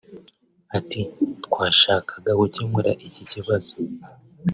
[0.77, 1.01] Ati
[1.45, 3.73] “Twashakaga gukemura iki kibazo